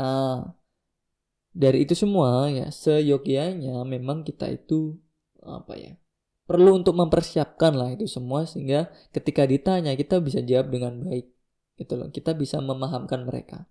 [0.00, 0.58] Nah,
[1.54, 4.98] dari itu semua ya seyogianya memang kita itu
[5.42, 5.94] apa ya
[6.50, 11.30] perlu untuk mempersiapkan lah itu semua sehingga ketika ditanya kita bisa jawab dengan baik
[11.78, 13.70] gitu loh kita bisa memahamkan mereka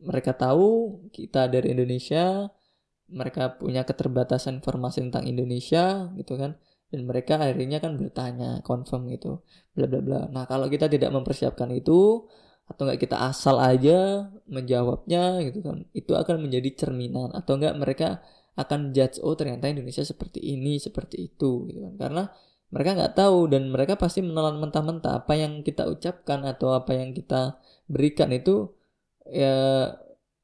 [0.00, 2.52] mereka tahu kita dari Indonesia
[3.08, 6.56] mereka punya keterbatasan informasi tentang Indonesia gitu kan.
[6.92, 9.42] Dan mereka akhirnya kan bertanya confirm gitu
[9.74, 10.20] bla bla bla.
[10.30, 12.28] Nah kalau kita tidak mempersiapkan itu
[12.64, 17.34] atau enggak kita asal aja menjawabnya gitu kan itu akan menjadi cerminan.
[17.34, 18.08] Atau enggak mereka
[18.54, 21.94] akan judge oh ternyata Indonesia seperti ini seperti itu gitu kan.
[21.98, 22.22] Karena
[22.74, 25.22] mereka nggak tahu dan mereka pasti menelan mentah-mentah.
[25.22, 28.74] Apa yang kita ucapkan atau apa yang kita berikan itu
[29.30, 29.90] ya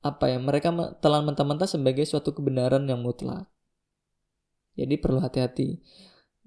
[0.01, 0.73] apa ya mereka
[1.05, 3.49] telan mentah-mentah sebagai suatu kebenaran yang mutlak.
[4.77, 5.81] Jadi perlu hati-hati.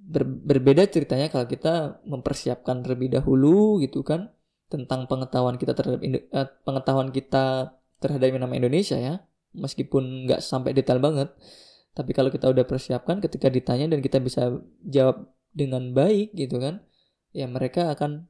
[0.04, 4.34] Ber, berbeda ceritanya kalau kita mempersiapkan terlebih dahulu gitu kan
[4.68, 9.22] tentang pengetahuan kita terhadap eh, pengetahuan kita terhadap nama Indonesia ya.
[9.54, 11.30] Meskipun nggak sampai detail banget
[11.94, 14.50] tapi kalau kita udah persiapkan ketika ditanya dan kita bisa
[14.82, 16.82] jawab dengan baik gitu kan
[17.30, 18.26] ya mereka akan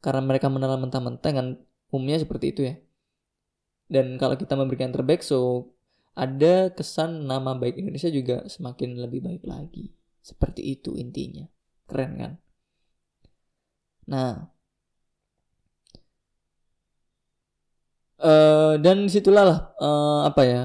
[0.00, 1.46] karena mereka menelan mentah-mentah kan
[1.92, 2.74] umumnya seperti itu ya
[3.88, 5.70] dan kalau kita memberikan terbaik so
[6.14, 9.90] ada kesan nama baik Indonesia juga semakin lebih baik lagi.
[10.22, 11.44] Seperti itu intinya.
[11.90, 12.32] Keren kan?
[14.08, 14.34] Nah.
[18.24, 20.62] Uh, dan situlah lah uh, apa ya?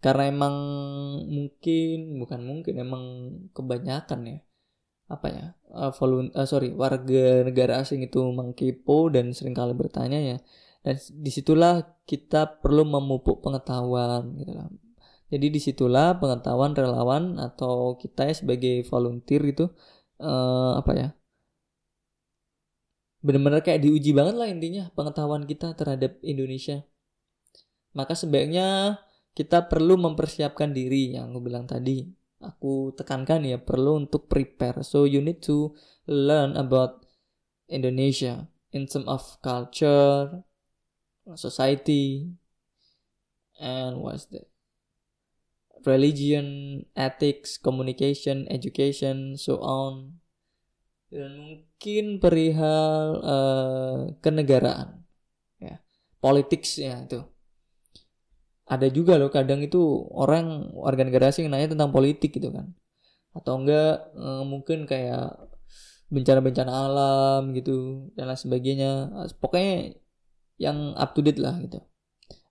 [0.00, 0.56] Karena emang
[1.28, 3.04] mungkin bukan mungkin emang
[3.52, 4.38] kebanyakan ya
[5.04, 10.36] apa ya uh, uh, sorry warga negara asing itu mengkipo dan sering kali bertanya ya
[10.84, 14.52] dan di situlah kita perlu memupuk pengetahuan gitu
[15.32, 19.66] jadi di situlah pengetahuan relawan atau kita ya sebagai volunteer itu
[20.20, 21.08] uh, apa ya
[23.24, 26.84] benar-benar kayak diuji banget lah intinya pengetahuan kita terhadap Indonesia.
[27.96, 29.00] Maka sebaiknya
[29.32, 32.04] kita perlu mempersiapkan diri yang aku bilang tadi.
[32.44, 34.84] Aku tekankan ya perlu untuk prepare.
[34.84, 35.72] So you need to
[36.04, 37.08] learn about
[37.72, 38.44] Indonesia
[38.76, 40.44] in terms of culture,
[41.32, 42.28] society,
[43.56, 44.44] and what's that?
[45.84, 50.20] Religion, ethics, communication, education, so on.
[51.12, 55.04] Dan mungkin perihal uh, kenegaraan.
[55.60, 55.80] Ya
[56.20, 57.20] politik ya itu.
[58.64, 62.72] Ada juga loh kadang itu orang warga negara asing nanya tentang politik gitu kan.
[63.36, 65.36] Atau enggak uh, mungkin kayak
[66.08, 68.90] bencana-bencana alam gitu dan lain sebagainya.
[69.36, 70.00] Pokoknya
[70.60, 71.82] yang up to date lah gitu.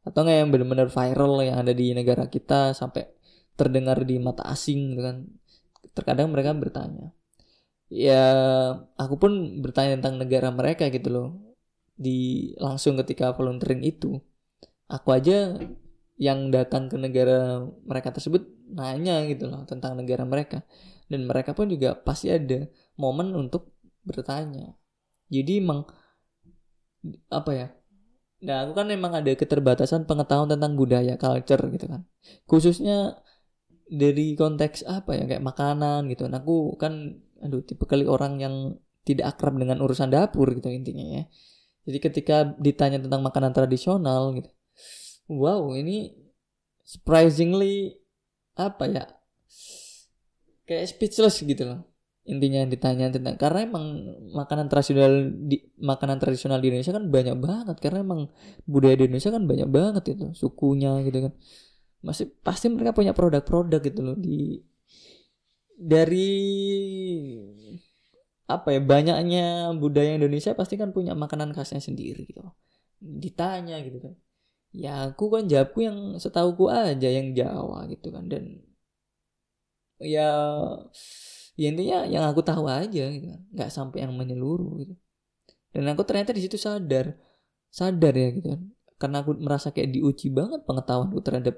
[0.03, 3.07] Atau enggak yang benar-benar viral yang ada di negara kita sampai
[3.55, 5.17] terdengar di mata asing gitu kan.
[5.95, 7.15] Terkadang mereka bertanya.
[7.87, 8.23] Ya
[8.97, 11.27] aku pun bertanya tentang negara mereka gitu loh.
[11.95, 14.19] Di langsung ketika volunteering itu
[14.89, 15.55] aku aja
[16.17, 20.65] yang datang ke negara mereka tersebut nanya gitu loh tentang negara mereka.
[21.07, 22.67] Dan mereka pun juga pasti ada
[22.99, 23.71] momen untuk
[24.03, 24.75] bertanya.
[25.31, 25.87] Jadi emang
[27.29, 27.67] apa ya
[28.43, 32.01] nah aku kan emang ada keterbatasan pengetahuan tentang budaya culture gitu kan.
[32.49, 33.23] Khususnya
[33.87, 36.27] dari konteks apa ya kayak makanan gitu.
[36.27, 36.93] Nah aku kan
[37.43, 38.55] aduh tipe kali orang yang
[39.07, 41.23] tidak akrab dengan urusan dapur gitu intinya ya.
[41.87, 44.51] Jadi ketika ditanya tentang makanan tradisional gitu
[45.27, 46.11] wow ini
[46.83, 47.95] surprisingly
[48.59, 49.05] apa ya
[50.67, 51.81] kayak speechless gitu loh
[52.23, 53.85] intinya yang ditanya tentang karena emang
[54.31, 58.21] makanan tradisional di makanan tradisional di Indonesia kan banyak banget karena emang
[58.63, 61.33] budaya di Indonesia kan banyak banget itu sukunya gitu kan.
[62.03, 64.63] Masih pasti mereka punya produk-produk gitu loh di
[65.75, 66.31] dari
[68.47, 72.39] apa ya banyaknya budaya Indonesia pasti kan punya makanan khasnya sendiri gitu
[73.03, 74.13] ditanya gitu kan.
[74.73, 78.63] Ya aku kan jawabku yang setauku aja yang Jawa gitu kan dan
[80.01, 80.29] ya
[81.59, 83.25] ya intinya yang aku tahu aja gitu.
[83.53, 84.93] Nggak sampai yang menyeluruh gitu.
[85.73, 87.17] Dan aku ternyata di situ sadar.
[87.73, 88.61] Sadar ya gitu kan.
[89.01, 91.55] Karena aku merasa kayak diuji banget pengetahuanku terhadap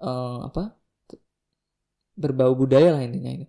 [0.00, 0.80] uh, apa
[2.20, 3.46] berbau budaya lah intinya itu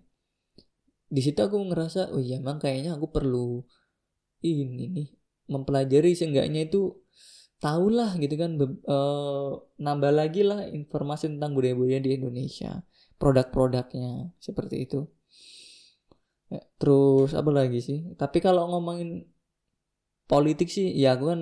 [1.12, 3.60] di situ aku ngerasa oh iya emang kayaknya aku perlu
[4.40, 5.08] ini nih
[5.52, 6.96] mempelajari seenggaknya itu
[7.60, 8.56] tahulah gitu kan
[8.88, 12.80] uh, nambah lagi lah informasi tentang budaya-budaya di Indonesia
[13.20, 15.04] produk-produknya seperti itu
[16.80, 17.98] terus apa lagi sih?
[18.20, 19.08] Tapi kalau ngomongin
[20.30, 21.40] politik sih ya aku kan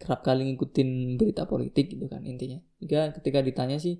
[0.00, 0.88] kerap kali ngikutin
[1.20, 2.58] berita politik gitu kan intinya.
[2.80, 3.94] Jika ketika ditanya sih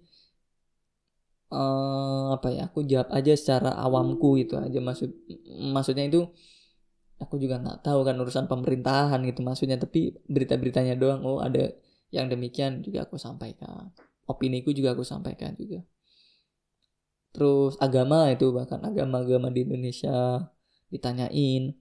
[1.52, 4.78] uh, apa ya aku jawab aja secara awamku itu aja.
[4.80, 5.10] Maksud
[5.76, 6.20] maksudnya itu
[7.20, 9.76] aku juga nggak tahu kan urusan pemerintahan gitu maksudnya.
[9.76, 10.00] Tapi
[10.34, 11.20] berita-beritanya doang.
[11.28, 11.62] Oh ada
[12.10, 13.92] yang demikian juga aku sampaikan.
[14.30, 15.84] Opini ku juga aku sampaikan juga
[17.30, 20.50] terus agama itu bahkan agama-agama di Indonesia
[20.90, 21.78] ditanyain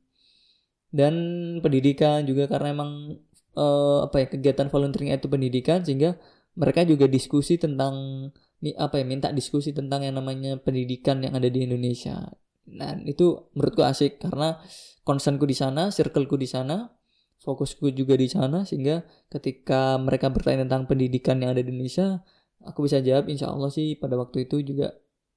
[0.89, 1.13] dan
[1.61, 3.17] pendidikan juga karena emang
[3.57, 6.17] uh, apa ya kegiatan volunteering itu pendidikan sehingga
[6.57, 8.27] mereka juga diskusi tentang
[8.75, 12.27] apa ya minta diskusi tentang yang namanya pendidikan yang ada di Indonesia.
[12.69, 14.59] Nah itu menurutku asik karena
[15.07, 16.91] concernku di sana, circleku di sana,
[17.39, 22.19] fokusku juga di sana sehingga ketika mereka bertanya tentang pendidikan yang ada di Indonesia,
[22.65, 24.91] aku bisa jawab insya Allah sih pada waktu itu juga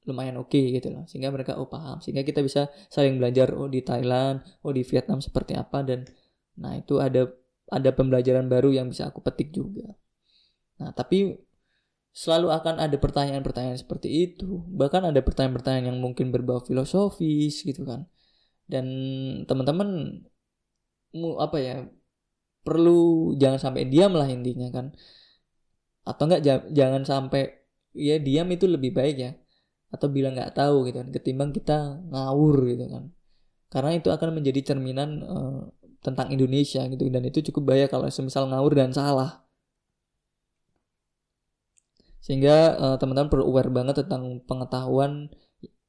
[0.06, 3.70] lumayan oke okay, gitu loh sehingga mereka oh paham sehingga kita bisa saling belajar oh
[3.70, 6.06] di Thailand oh di Vietnam seperti apa dan
[6.58, 7.30] nah itu ada
[7.70, 9.94] ada pembelajaran baru yang bisa aku petik juga
[10.82, 11.38] nah tapi
[12.12, 14.60] selalu akan ada pertanyaan-pertanyaan seperti itu.
[14.68, 18.04] Bahkan ada pertanyaan-pertanyaan yang mungkin berbau filosofis gitu kan.
[18.68, 18.86] Dan
[19.48, 20.20] teman-teman
[21.40, 21.76] apa ya
[22.62, 24.86] perlu jangan sampai diam lah intinya kan.
[26.04, 27.42] Atau enggak jangan sampai
[27.96, 29.32] ya diam itu lebih baik ya.
[29.92, 33.04] Atau bilang nggak tahu gitu kan ketimbang kita ngawur gitu kan.
[33.68, 35.60] Karena itu akan menjadi cerminan uh,
[36.02, 39.42] tentang Indonesia gitu dan itu cukup bahaya kalau semisal ngawur dan salah
[42.22, 45.26] sehingga uh, teman-teman perlu aware banget tentang pengetahuan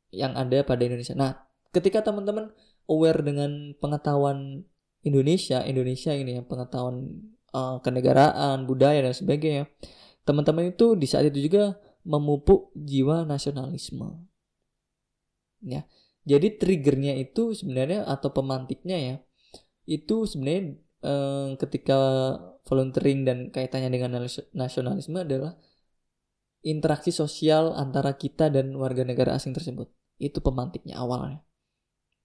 [0.10, 1.13] yang ada pada Indonesia.
[1.13, 1.38] Nah,
[1.70, 2.50] ketika teman-teman
[2.89, 4.66] aware dengan pengetahuan
[5.06, 7.22] Indonesia, Indonesia ini ya, pengetahuan
[7.54, 9.70] uh, kenegaraan, budaya dan sebagainya,
[10.26, 14.28] teman-teman itu di saat itu juga memupuk jiwa nasionalisme.
[15.63, 15.88] Ya.
[16.24, 19.16] Jadi triggernya itu sebenarnya atau pemantiknya ya,
[19.84, 22.00] itu sebenarnya eh, ketika
[22.63, 24.24] volunteering dan kaitannya dengan
[24.56, 25.60] nasionalisme adalah
[26.63, 29.92] interaksi sosial antara kita dan warga negara asing tersebut.
[30.16, 31.44] Itu pemantiknya awalnya.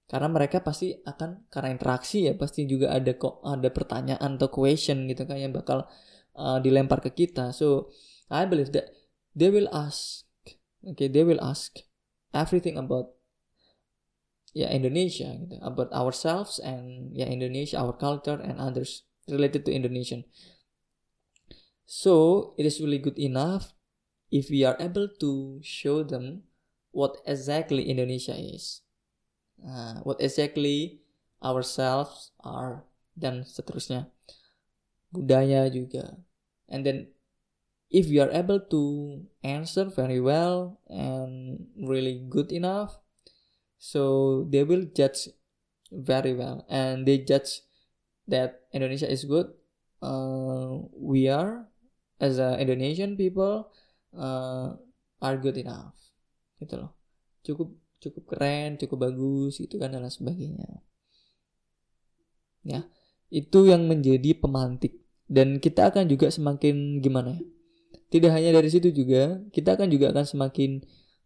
[0.09, 5.05] Karena mereka pasti akan karena interaksi ya pasti juga ada kok ada pertanyaan atau question
[5.05, 5.85] gitu kan yang bakal
[6.33, 7.53] uh, dilempar ke kita.
[7.53, 7.93] So
[8.33, 8.89] I believe that
[9.39, 10.27] they will ask,
[10.83, 11.79] okay, they will ask
[12.35, 13.15] everything about
[14.51, 20.27] ya Indonesia gitu, about ourselves and ya Indonesia, our culture and others related to Indonesian.
[21.87, 23.73] So it is really good enough
[24.35, 26.51] if we are able to show them
[26.91, 28.83] what exactly Indonesia is,
[29.63, 31.01] uh, what exactly
[31.39, 34.11] ourselves are, dan seterusnya.
[35.15, 36.19] Budaya juga.
[36.69, 37.15] And then
[37.89, 43.01] if we are able to answer very well and really good enough,
[43.81, 45.33] so they will judge
[45.91, 46.65] very well.
[46.69, 47.65] And they judge
[48.29, 49.49] that Indonesia is good.
[50.05, 51.67] Uh, we are
[52.21, 53.73] as a Indonesian people
[54.13, 54.77] uh,
[55.25, 55.97] are good enough.
[56.61, 56.93] Gitu loh.
[57.41, 60.85] Cukup cukup keren cukup bagus gitu kan dan sebagainya.
[62.63, 62.85] Ya
[63.33, 65.01] itu yang menjadi pemantik.
[65.29, 67.45] Dan kita akan juga semakin gimana ya
[68.09, 70.81] tidak hanya dari situ juga kita akan juga akan semakin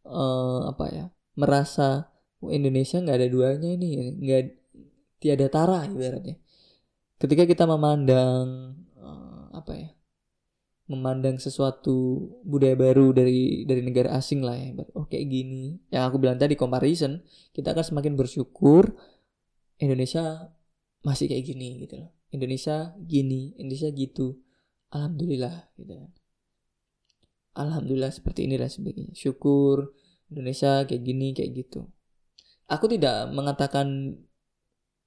[0.06, 1.04] uh, apa ya
[1.38, 2.10] merasa
[2.42, 4.42] oh, Indonesia nggak ada duanya ini nggak
[5.22, 6.36] tiada tara ibaratnya.
[7.22, 9.90] Ketika kita memandang uh, apa ya
[10.90, 15.78] memandang sesuatu budaya baru dari dari negara asing lah ya oh kayak gini.
[15.94, 17.22] Yang aku bilang tadi comparison
[17.54, 18.90] kita akan semakin bersyukur
[19.78, 20.50] Indonesia
[21.06, 22.10] masih kayak gini gitu loh.
[22.34, 24.42] Indonesia gini Indonesia gitu.
[24.92, 26.21] Alhamdulillah gitu kan
[27.56, 29.92] alhamdulillah seperti ini dan sebagainya syukur
[30.32, 31.88] Indonesia kayak gini kayak gitu
[32.68, 34.16] aku tidak mengatakan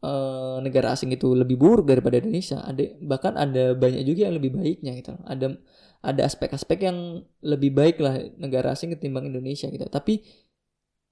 [0.05, 2.61] uh, negara asing itu lebih buruk daripada Indonesia.
[2.61, 5.17] Ada bahkan ada banyak juga yang lebih baiknya gitu.
[5.25, 5.57] Ada
[6.05, 9.85] ada aspek-aspek yang lebih baik lah negara asing ketimbang Indonesia gitu.
[9.89, 10.21] Tapi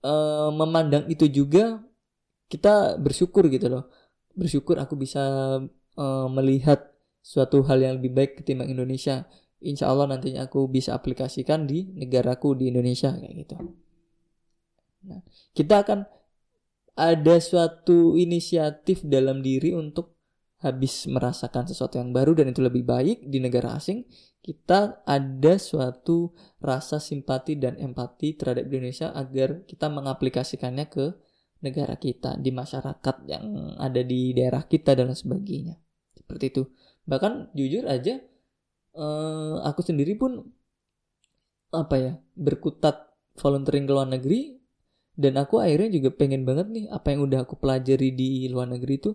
[0.05, 1.81] uh, memandang itu juga
[2.51, 3.89] kita bersyukur gitu loh.
[4.37, 5.23] Bersyukur aku bisa
[5.97, 6.93] uh, melihat
[7.23, 9.25] suatu hal yang lebih baik ketimbang Indonesia.
[9.63, 13.55] Insya Allah nantinya aku bisa aplikasikan di negaraku di Indonesia kayak gitu.
[15.07, 15.19] Nah,
[15.55, 15.99] kita akan
[16.93, 20.13] ada suatu inisiatif dalam diri untuk
[20.63, 24.07] habis merasakan sesuatu yang baru dan itu lebih baik di negara asing,
[24.39, 26.31] kita ada suatu
[26.63, 31.05] rasa simpati dan empati terhadap Indonesia agar kita mengaplikasikannya ke
[31.63, 35.79] negara kita, di masyarakat yang ada di daerah kita dan sebagainya.
[36.15, 36.63] Seperti itu.
[37.07, 38.19] Bahkan jujur aja
[38.97, 40.41] eh, aku sendiri pun
[41.73, 44.61] apa ya, berkutat volunteering ke luar negeri
[45.13, 48.97] dan aku akhirnya juga pengen banget nih apa yang udah aku pelajari di luar negeri
[48.97, 49.11] itu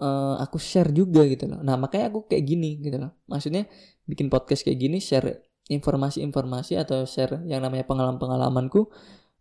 [0.00, 1.60] uh, aku share juga gitu loh.
[1.64, 3.12] Nah makanya aku kayak gini gitu loh.
[3.24, 3.64] Maksudnya
[4.04, 8.88] bikin podcast kayak gini share informasi-informasi atau share yang namanya pengalaman-pengalamanku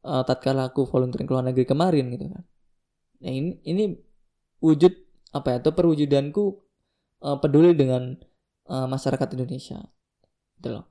[0.03, 2.43] uh, tatkala aku volunteering ke luar negeri kemarin gitu kan.
[3.23, 3.83] Nah ini ini
[4.63, 4.93] wujud
[5.35, 6.43] apa ya atau perwujudanku
[7.27, 8.15] uh, peduli dengan
[8.67, 9.79] uh, masyarakat Indonesia
[10.59, 10.85] gitu loh.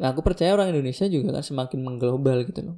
[0.00, 2.76] Nah aku percaya orang Indonesia juga kan semakin mengglobal gitu loh.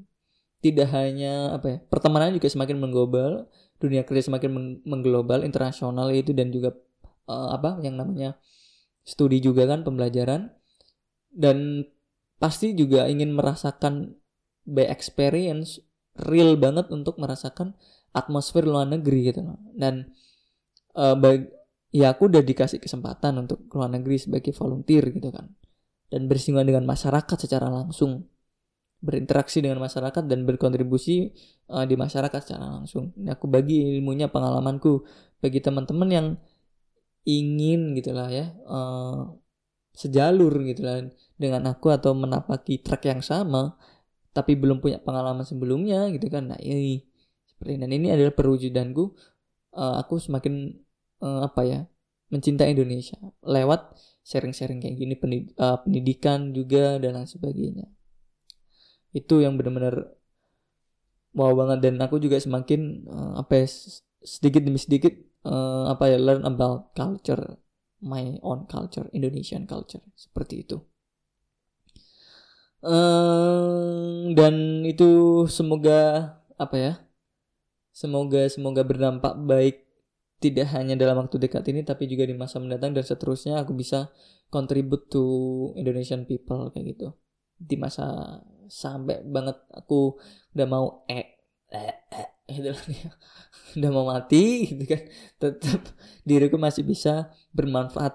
[0.59, 3.47] Tidak hanya apa ya pertemanan juga semakin mengglobal
[3.79, 6.75] dunia kerja semakin mengglobal internasional itu dan juga
[7.31, 8.35] uh, apa yang namanya
[9.07, 10.51] studi juga kan pembelajaran.
[11.29, 11.87] Dan
[12.43, 14.19] pasti juga ingin merasakan
[14.67, 15.79] by experience
[16.27, 17.79] real banget untuk merasakan
[18.11, 19.59] atmosfer luar negeri gitu loh.
[19.77, 20.11] Dan
[20.99, 21.47] uh, bag,
[21.95, 25.49] ya aku udah dikasih kesempatan untuk luar negeri sebagai volunteer gitu kan
[26.09, 28.29] dan bersinggungan dengan masyarakat secara langsung
[28.99, 31.31] berinteraksi dengan masyarakat dan berkontribusi
[31.71, 33.15] uh, di masyarakat secara langsung.
[33.15, 35.07] Ini aku bagi ilmunya, pengalamanku
[35.39, 36.27] bagi teman-teman yang
[37.23, 39.37] ingin gitulah ya uh,
[39.93, 43.77] sejalur gitulah dengan aku atau menapaki track yang sama
[44.33, 46.51] tapi belum punya pengalaman sebelumnya gitu kan.
[46.55, 47.07] Nah ini
[47.47, 49.15] seperti dan ini adalah perwujudanku.
[49.79, 50.75] Uh, aku semakin
[51.23, 51.81] uh, apa ya
[52.29, 53.97] mencintai Indonesia lewat
[54.29, 55.15] sharing-sharing kayak gini
[55.57, 57.89] pendidikan juga dan lain sebagainya.
[59.17, 60.13] Itu yang benar-benar
[61.33, 63.67] wow banget dan aku juga semakin uh, apa ya
[64.21, 65.17] sedikit demi sedikit
[65.49, 67.57] uh, apa ya learn about culture
[68.05, 70.77] my own culture Indonesian culture seperti itu.
[72.79, 76.93] Uh, dan itu semoga apa ya
[77.91, 79.88] semoga semoga berdampak baik
[80.39, 84.15] tidak hanya dalam waktu dekat ini tapi juga di masa mendatang dan seterusnya aku bisa
[84.55, 85.25] contribute to
[85.75, 87.15] Indonesian people kayak gitu.
[87.59, 88.39] Di masa
[88.71, 90.15] sampai banget aku
[90.55, 91.43] udah mau eh,
[91.75, 93.11] eh, eh gitu ya.
[93.83, 95.03] udah mau mati gitu kan.
[95.43, 95.83] Tetap
[96.23, 98.15] diriku masih bisa bermanfaat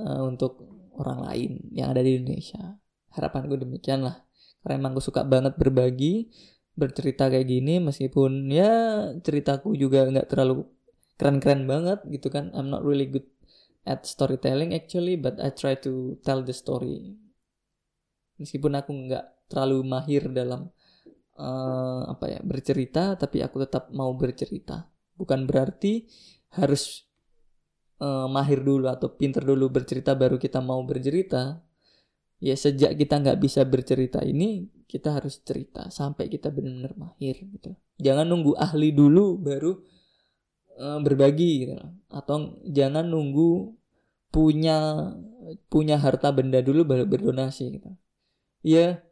[0.00, 0.64] uh, untuk
[0.96, 2.80] orang lain yang ada di Indonesia.
[3.12, 4.24] Harapanku demikian lah.
[4.64, 6.32] Karena emang aku suka banget berbagi
[6.78, 8.72] bercerita kayak gini meskipun ya
[9.20, 10.64] ceritaku juga nggak terlalu
[11.20, 12.48] keren-keren banget gitu kan.
[12.56, 13.28] I'm not really good
[13.84, 17.12] at storytelling actually but I try to tell the story.
[18.40, 20.72] Meskipun aku nggak terlalu mahir dalam
[21.36, 24.88] uh, apa ya bercerita tapi aku tetap mau bercerita.
[25.12, 26.08] Bukan berarti
[26.56, 27.04] harus
[28.00, 31.60] uh, mahir dulu atau pinter dulu bercerita baru kita mau bercerita.
[32.40, 37.76] Ya sejak kita nggak bisa bercerita ini kita harus cerita sampai kita benar-benar mahir gitu.
[38.00, 39.99] Jangan nunggu ahli dulu baru
[40.80, 41.76] berbagi gitu
[42.08, 43.76] atau jangan nunggu
[44.32, 45.12] punya
[45.68, 47.90] punya harta benda dulu baru berdonasi gitu
[48.64, 49.04] ya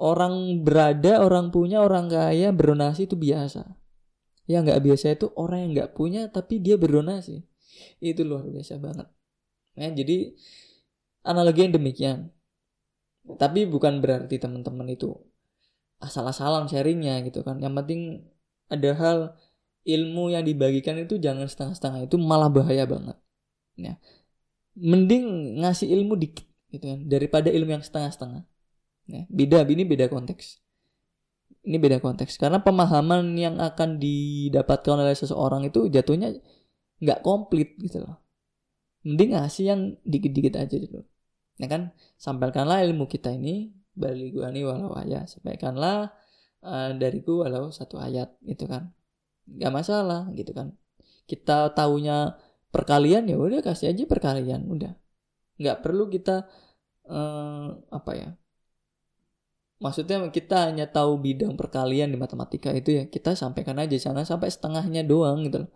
[0.00, 3.76] orang berada, orang punya, orang kaya berdonasi itu biasa.
[4.48, 7.44] Yang nggak biasa itu orang yang nggak punya tapi dia berdonasi.
[8.00, 9.06] Itu luar biasa banget.
[9.76, 10.34] Ya, jadi
[11.22, 12.18] analogi yang demikian.
[13.36, 15.14] Tapi bukan berarti teman-teman itu
[16.00, 17.60] asal-asalan sharingnya gitu kan.
[17.60, 18.00] Yang penting
[18.72, 19.18] ada hal
[19.84, 23.16] ilmu yang dibagikan itu jangan setengah-setengah itu malah bahaya banget.
[23.76, 23.96] Ya.
[24.76, 28.46] Mending ngasih ilmu dikit gitu kan daripada ilmu yang setengah-setengah.
[29.10, 30.62] Ya, beda, ini beda konteks.
[31.66, 36.32] Ini beda konteks karena pemahaman yang akan didapatkan oleh seseorang itu jatuhnya
[37.02, 38.22] nggak komplit gitu loh.
[39.02, 41.04] Mending ngasih yang dikit-dikit aja gitu.
[41.60, 46.12] Ya kan, sampaikanlah ilmu kita ini balik gua nih walau ayat, sampaikanlah
[46.64, 48.92] uh, dariku walau satu ayat gitu kan.
[49.58, 50.76] Gak masalah gitu kan.
[51.26, 52.38] Kita taunya
[52.70, 54.94] perkalian ya udah kasih aja perkalian udah.
[55.58, 56.46] Nggak perlu kita
[57.10, 58.30] uh, apa ya
[59.80, 64.52] maksudnya kita hanya tahu bidang perkalian di matematika itu ya kita sampaikan aja jangan sampai
[64.52, 65.70] setengahnya doang gitu loh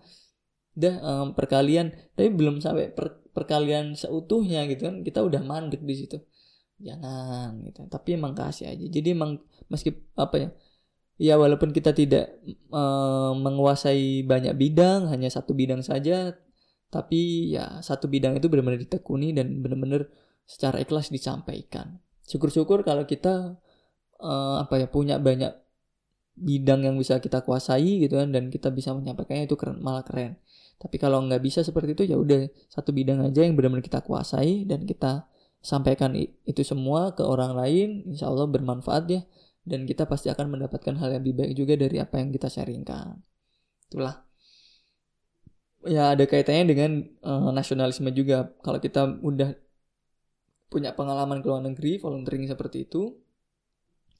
[0.77, 5.95] udah um, perkalian tapi belum sampai per, perkalian seutuhnya gitu kan kita udah mandek di
[5.97, 6.21] situ
[6.77, 9.41] jangan gitu tapi emang kasih aja jadi emang
[9.73, 10.49] meski apa ya
[11.21, 12.43] ya walaupun kita tidak
[12.75, 16.35] um, menguasai banyak bidang hanya satu bidang saja
[16.91, 20.07] tapi ya satu bidang itu benar-benar ditekuni dan benar-benar
[20.47, 21.99] secara ikhlas disampaikan.
[22.23, 23.59] Syukur-syukur kalau kita
[24.23, 25.51] uh, apa ya punya banyak
[26.35, 30.39] bidang yang bisa kita kuasai gitu kan dan kita bisa menyampaikannya itu keren malah keren.
[30.79, 34.63] Tapi kalau nggak bisa seperti itu ya udah satu bidang aja yang benar-benar kita kuasai
[34.67, 35.27] dan kita
[35.65, 39.25] sampaikan itu semua ke orang lain insya Allah bermanfaat ya
[39.65, 43.17] dan kita pasti akan mendapatkan hal yang lebih baik juga dari apa yang kita sharingkan.
[43.89, 44.21] Itulah.
[45.85, 46.91] Ya ada kaitannya dengan
[47.25, 48.53] uh, nasionalisme juga.
[48.61, 49.57] Kalau kita udah
[50.69, 53.15] punya pengalaman ke luar negeri volunteering seperti itu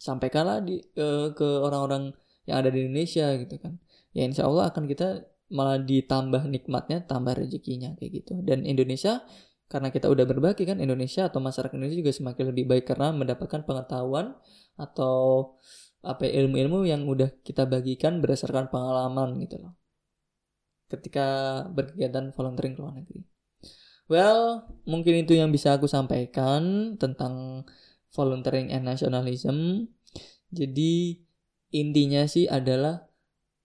[0.01, 2.13] sampaikanlah di uh, ke orang-orang
[2.45, 3.81] yang ada di Indonesia gitu kan.
[4.13, 8.41] Ya insya Allah akan kita malah ditambah nikmatnya tambah rezekinya kayak gitu.
[8.45, 9.25] Dan Indonesia
[9.69, 13.65] karena kita udah berbagi kan Indonesia atau masyarakat Indonesia juga semakin lebih baik karena mendapatkan
[13.65, 14.37] pengetahuan
[14.75, 15.57] atau
[16.05, 19.75] apa ya, ilmu-ilmu yang udah kita bagikan berdasarkan pengalaman gitu loh
[20.93, 21.27] ketika
[21.73, 23.21] berkegiatan volunteering ke luar negeri.
[24.05, 27.65] Well, mungkin itu yang bisa aku sampaikan tentang
[28.13, 29.89] volunteering and nationalism.
[30.53, 31.25] Jadi
[31.73, 33.09] intinya sih adalah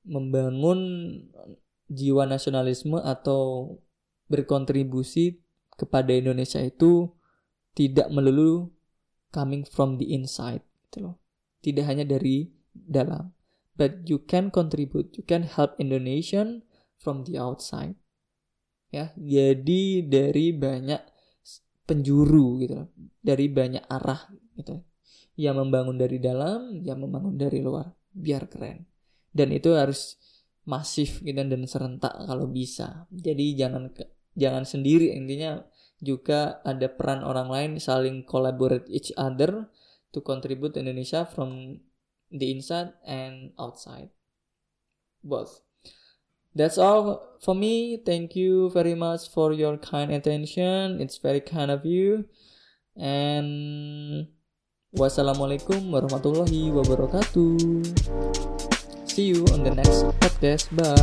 [0.07, 0.79] membangun
[1.91, 3.75] jiwa nasionalisme atau
[4.31, 5.43] berkontribusi
[5.75, 7.11] kepada Indonesia itu
[7.75, 8.71] tidak melulu
[9.29, 11.15] coming from the inside gitu loh.
[11.61, 13.29] Tidak hanya dari dalam,
[13.77, 16.65] but you can contribute, you can help Indonesian
[16.97, 17.93] from the outside.
[18.89, 20.97] Ya, jadi dari banyak
[21.85, 22.89] penjuru gitu loh,
[23.21, 24.81] dari banyak arah gitu.
[25.37, 28.89] Yang membangun dari dalam, yang membangun dari luar, biar keren.
[29.29, 30.17] Dan itu harus
[30.65, 33.05] masif gitu dan serentak kalau bisa.
[33.13, 33.93] Jadi jangan
[34.33, 35.61] jangan sendiri intinya
[35.99, 39.67] juga ada peran orang lain saling collaborate each other
[40.13, 41.79] to contribute to Indonesia from
[42.31, 44.09] the inside and outside.
[45.23, 45.61] Both.
[46.55, 48.01] That's all for me.
[48.05, 50.99] Thank you very much for your kind attention.
[50.99, 52.25] It's very kind of you.
[52.97, 54.27] And
[54.97, 57.85] wassalamualaikum warahmatullahi wabarakatuh.
[59.05, 60.73] See you on the next podcast.
[60.73, 60.97] Bye